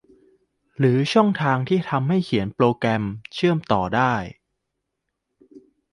[0.77, 3.03] หรือช่องทางที่ทำให้เขียนโปรแกรม
[3.33, 4.13] เชื่อมต่อได้